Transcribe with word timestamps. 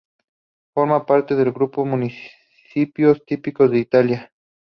Forma 0.73 1.05
parte 1.05 1.35
del 1.35 1.51
grupo 1.51 1.83
de 1.83 1.91
municipios 1.91 3.23
típicos 3.23 3.69
de 3.69 3.77
Italia. 3.77 4.31